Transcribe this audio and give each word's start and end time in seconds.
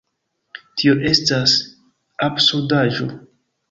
Tio 0.77 0.95
estas 1.11 1.55
absurdaĵo! 2.31 3.13